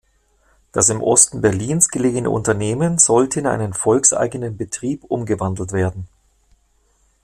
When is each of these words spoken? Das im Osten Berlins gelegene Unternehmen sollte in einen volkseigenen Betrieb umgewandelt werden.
Das 0.71 0.89
im 0.89 0.99
Osten 0.99 1.41
Berlins 1.41 1.89
gelegene 1.89 2.31
Unternehmen 2.31 2.97
sollte 2.97 3.39
in 3.39 3.45
einen 3.45 3.75
volkseigenen 3.75 4.57
Betrieb 4.57 5.03
umgewandelt 5.03 5.73
werden. 5.73 6.07